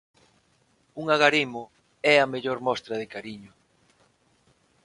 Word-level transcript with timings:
Un 1.01 1.05
agarimo 1.15 1.63
é 2.13 2.15
a 2.19 2.29
mellor 2.33 2.57
mostra 2.67 2.93
de 3.01 3.07
cariño. 3.13 3.51